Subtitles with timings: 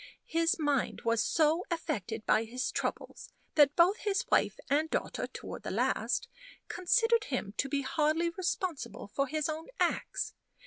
[0.25, 5.61] His mind was so affected by his troubles that both his wife and daughter, toward
[5.61, 6.27] the last,
[6.67, 10.33] considered him to be hardly responsible for his own acts.